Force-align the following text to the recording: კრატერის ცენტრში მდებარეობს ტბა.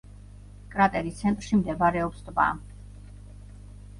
კრატერის 0.75 1.19
ცენტრში 1.19 1.59
მდებარეობს 1.59 2.25
ტბა. 2.29 2.47